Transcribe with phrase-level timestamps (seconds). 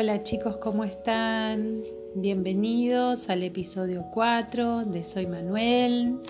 [0.00, 1.82] Hola chicos, ¿cómo están?
[2.14, 6.20] Bienvenidos al episodio 4 de Soy Manuel.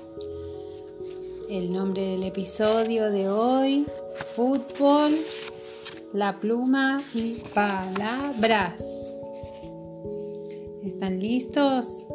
[1.50, 3.84] El nombre del episodio de hoy,
[4.34, 5.12] fútbol,
[6.14, 8.82] la pluma y palabras.
[10.82, 12.06] ¿Están listos?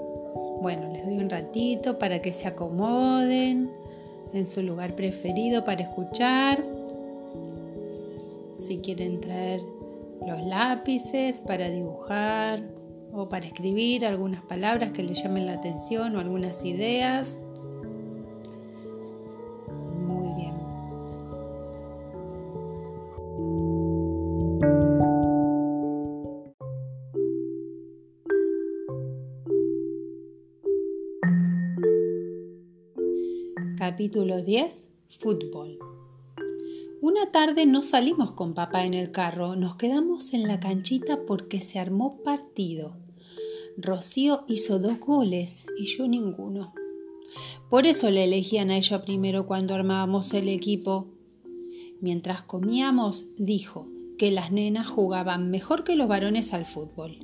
[0.59, 3.69] Bueno, les doy un ratito para que se acomoden
[4.33, 6.65] en su lugar preferido para escuchar.
[8.57, 9.61] Si quieren traer
[10.27, 12.63] los lápices para dibujar
[13.11, 17.43] o para escribir algunas palabras que les llamen la atención o algunas ideas.
[20.07, 20.55] Muy bien.
[33.77, 34.89] Capítulo 10.
[35.19, 35.92] Fútbol.
[37.03, 41.59] Una tarde no salimos con papá en el carro, nos quedamos en la canchita porque
[41.59, 42.95] se armó partido.
[43.75, 46.73] Rocío hizo dos goles y yo ninguno.
[47.69, 51.09] Por eso le elegían a ella primero cuando armábamos el equipo.
[51.99, 57.19] Mientras comíamos, dijo que las nenas jugaban mejor que los varones al fútbol.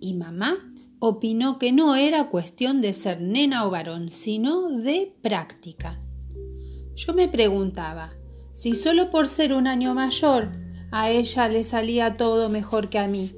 [0.00, 6.02] Y mamá opinó que no era cuestión de ser nena o varón, sino de práctica.
[6.96, 8.12] Yo me preguntaba,
[8.60, 10.50] si solo por ser un año mayor
[10.90, 13.32] a ella le salía todo mejor que a mí.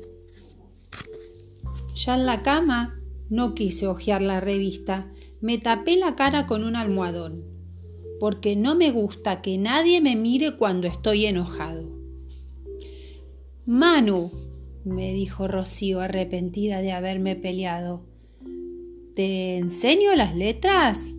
[1.94, 6.74] Ya en la cama no quise hojear la revista, me tapé la cara con un
[6.74, 7.44] almohadón,
[8.18, 11.88] porque no me gusta que nadie me mire cuando estoy enojado.
[13.64, 14.32] Manu,
[14.84, 18.02] me dijo Rocío arrepentida de haberme peleado,
[19.14, 21.14] ¿te enseño las letras?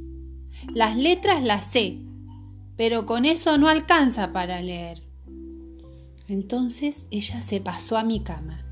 [0.73, 1.99] Las letras las sé,
[2.77, 5.03] pero con eso no alcanza para leer.
[6.27, 8.63] Entonces ella se pasó a mi cama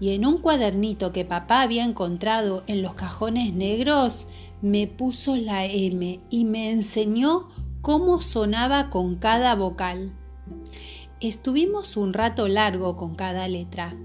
[0.00, 4.26] y en un cuadernito que papá había encontrado en los cajones negros
[4.60, 7.48] me puso la M y me enseñó
[7.80, 10.12] cómo sonaba con cada vocal.
[11.20, 13.96] Estuvimos un rato largo con cada letra.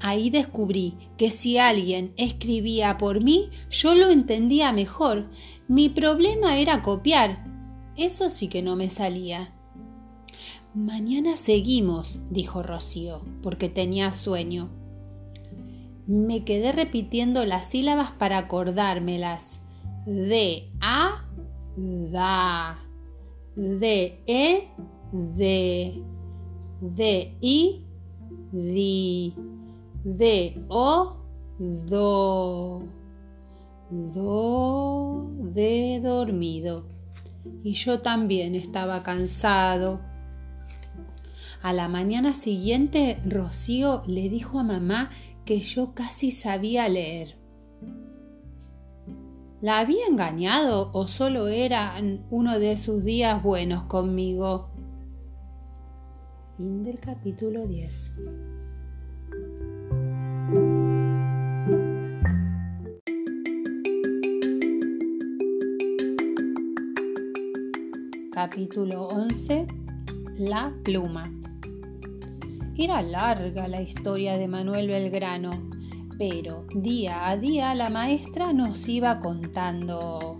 [0.00, 5.30] Ahí descubrí que si alguien escribía por mí, yo lo entendía mejor.
[5.68, 7.44] Mi problema era copiar,
[7.96, 9.52] eso sí que no me salía.
[10.74, 14.68] Mañana seguimos, dijo Rocío, porque tenía sueño.
[16.06, 19.60] Me quedé repitiendo las sílabas para acordármelas.
[20.04, 21.26] De a
[21.76, 22.78] da.
[23.56, 24.68] De e
[25.12, 26.02] de.
[26.80, 27.82] De i
[28.52, 29.34] di.
[30.04, 31.16] De o
[31.48, 32.82] do.
[33.90, 36.95] Do de dormido
[37.62, 40.00] y yo también estaba cansado.
[41.62, 45.10] A la mañana siguiente, Rocío le dijo a mamá
[45.44, 47.36] que yo casi sabía leer.
[49.60, 51.94] ¿La había engañado o solo era
[52.30, 54.68] uno de sus días buenos conmigo?
[56.56, 58.20] Fin del capítulo 10.
[68.48, 69.66] Capítulo 11
[70.38, 71.24] La pluma
[72.78, 75.50] Era larga la historia de Manuel Belgrano,
[76.16, 80.38] pero día a día la maestra nos iba contando.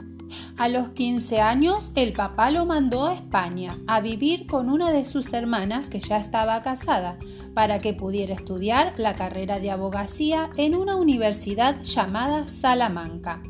[0.56, 5.05] A los 15 años el papá lo mandó a España a vivir con una de
[5.05, 7.19] sus hermanas que ya estaba casada
[7.55, 13.43] para que pudiera estudiar la carrera de abogacía en una universidad llamada Salamanca.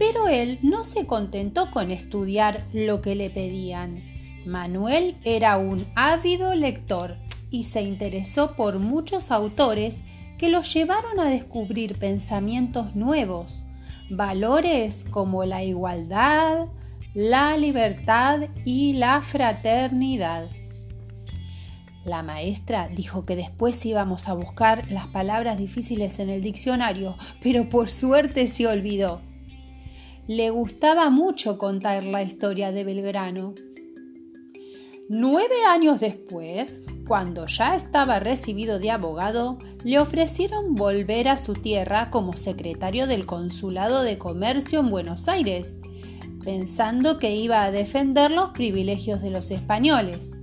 [0.00, 4.02] Pero él no se contentó con estudiar lo que le pedían.
[4.46, 7.18] Manuel era un ávido lector
[7.50, 10.02] y se interesó por muchos autores
[10.38, 13.64] que lo llevaron a descubrir pensamientos nuevos,
[14.08, 16.68] valores como la igualdad,
[17.12, 20.48] la libertad y la fraternidad.
[22.06, 27.68] La maestra dijo que después íbamos a buscar las palabras difíciles en el diccionario, pero
[27.68, 29.20] por suerte se olvidó
[30.30, 33.52] le gustaba mucho contar la historia de Belgrano.
[35.08, 42.10] Nueve años después, cuando ya estaba recibido de abogado, le ofrecieron volver a su tierra
[42.10, 45.78] como secretario del Consulado de Comercio en Buenos Aires,
[46.44, 50.36] pensando que iba a defender los privilegios de los españoles.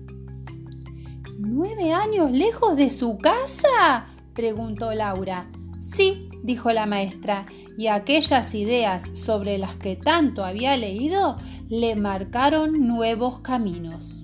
[1.39, 4.07] ¿Nueve años lejos de su casa?
[4.33, 5.49] preguntó Laura.
[5.81, 7.45] Sí, dijo la maestra,
[7.77, 11.37] y aquellas ideas sobre las que tanto había leído
[11.69, 14.23] le marcaron nuevos caminos.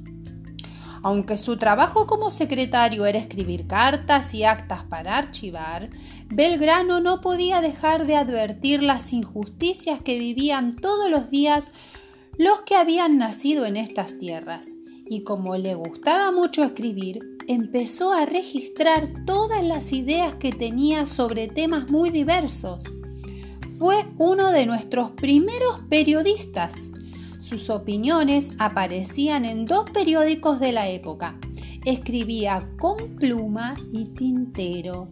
[1.04, 5.90] Aunque su trabajo como secretario era escribir cartas y actas para archivar,
[6.30, 11.72] Belgrano no podía dejar de advertir las injusticias que vivían todos los días
[12.38, 14.66] los que habían nacido en estas tierras.
[15.10, 21.48] Y como le gustaba mucho escribir, empezó a registrar todas las ideas que tenía sobre
[21.48, 22.84] temas muy diversos.
[23.78, 26.92] Fue uno de nuestros primeros periodistas
[27.44, 31.38] sus opiniones aparecían en dos periódicos de la época.
[31.84, 35.10] Escribía con pluma y tintero,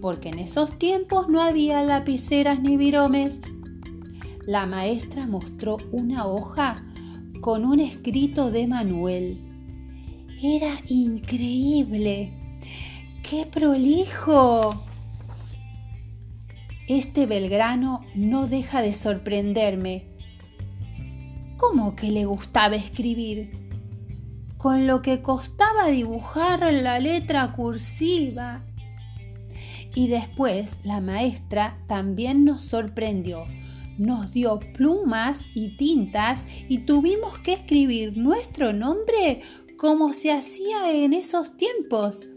[0.00, 3.40] porque en esos tiempos no había lapiceras ni viromes.
[4.46, 6.85] La maestra mostró una hoja
[7.46, 9.38] con un escrito de Manuel.
[10.42, 12.32] Era increíble.
[13.22, 14.84] ¡Qué prolijo!
[16.88, 20.06] Este Belgrano no deja de sorprenderme
[21.56, 23.52] ¿Cómo que le gustaba escribir?
[24.58, 28.64] Con lo que costaba dibujar la letra cursiva.
[29.94, 33.46] Y después la maestra también nos sorprendió.
[33.98, 39.42] Nos dio plumas y tintas y tuvimos que escribir nuestro nombre
[39.76, 42.28] como se hacía en esos tiempos.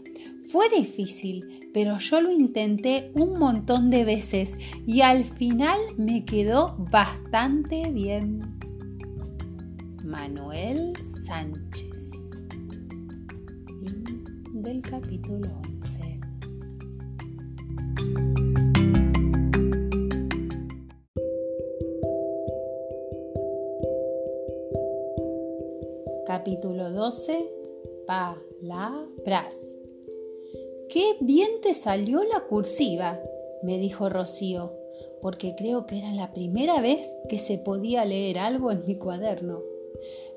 [0.50, 6.76] Fue difícil, pero yo lo intenté un montón de veces y al final me quedó
[6.90, 8.58] bastante bien.
[10.02, 10.92] Manuel
[11.24, 11.90] Sánchez.
[14.62, 15.48] del capítulo
[15.80, 15.99] 11.
[26.40, 27.52] Capítulo 12.
[28.06, 29.58] Palabras.
[30.88, 33.20] ¡Qué bien te salió la cursiva!
[33.62, 34.72] me dijo Rocío,
[35.20, 39.60] porque creo que era la primera vez que se podía leer algo en mi cuaderno.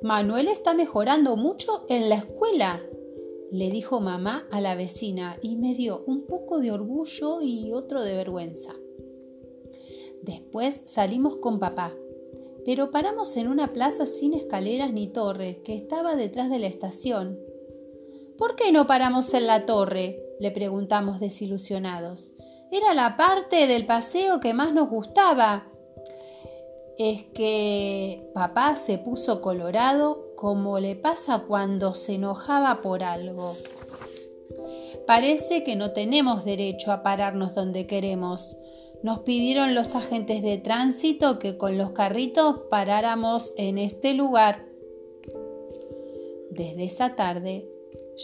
[0.01, 2.81] Manuel está mejorando mucho en la escuela,
[3.50, 8.03] le dijo mamá a la vecina y me dio un poco de orgullo y otro
[8.03, 8.75] de vergüenza.
[10.21, 11.95] Después salimos con papá,
[12.65, 17.39] pero paramos en una plaza sin escaleras ni torre que estaba detrás de la estación.
[18.38, 20.19] ¿Por qué no paramos en la torre?
[20.39, 22.31] le preguntamos desilusionados.
[22.69, 25.68] Era la parte del paseo que más nos gustaba
[26.98, 33.56] es que papá se puso colorado como le pasa cuando se enojaba por algo.
[35.07, 38.57] Parece que no tenemos derecho a pararnos donde queremos.
[39.03, 44.65] Nos pidieron los agentes de tránsito que con los carritos paráramos en este lugar.
[46.51, 47.67] Desde esa tarde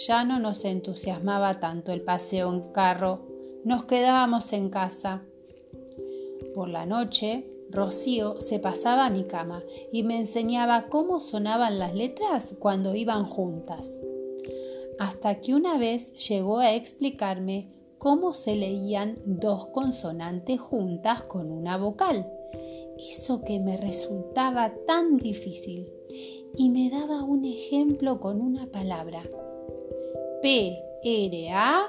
[0.08, 3.28] ya no nos entusiasmaba tanto el paseo en carro.
[3.66, 5.24] Nos quedábamos en casa.
[6.56, 11.94] Por la noche Rocío se pasaba a mi cama y me enseñaba cómo sonaban las
[11.94, 14.00] letras cuando iban juntas.
[14.98, 21.78] Hasta que una vez llegó a explicarme cómo se leían dos consonantes juntas con una
[21.78, 22.32] vocal.
[22.98, 25.88] Eso que me resultaba tan difícil.
[26.56, 29.22] Y me daba un ejemplo con una palabra.
[30.42, 31.88] P-R-A,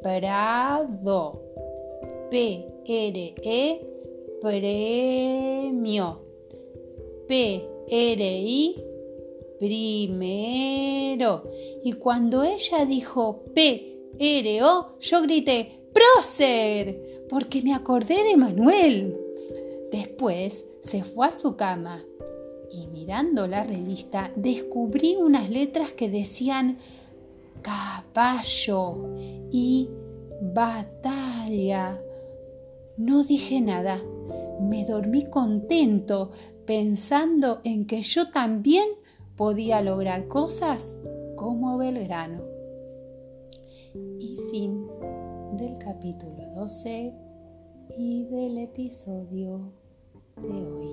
[0.00, 1.42] Prado.
[2.30, 3.86] P-R-E,
[4.40, 6.20] premio.
[7.28, 8.84] P-R-I,
[9.58, 11.44] primero.
[11.84, 13.42] Y cuando ella dijo
[14.18, 17.26] P-R-O, yo grité ¡Prócer!
[17.28, 19.16] Porque me acordé de Manuel.
[19.90, 22.04] Después se fue a su cama
[22.70, 26.78] y mirando la revista descubrí unas letras que decían
[27.60, 29.16] caballo
[29.50, 29.90] y
[30.40, 32.00] batalla.
[32.96, 34.02] No dije nada
[34.62, 36.30] me dormí contento
[36.64, 38.88] pensando en que yo también
[39.36, 40.94] podía lograr cosas
[41.36, 42.51] como Belgrano.
[44.52, 44.86] Fin
[45.56, 47.14] del capítulo 12
[47.96, 49.72] y del episodio
[50.36, 50.90] de hoy.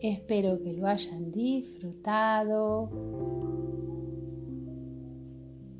[0.00, 2.90] Espero que lo hayan disfrutado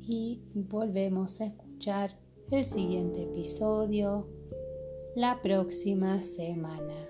[0.05, 2.19] y volvemos a escuchar
[2.51, 4.27] el siguiente episodio
[5.15, 7.07] la próxima semana.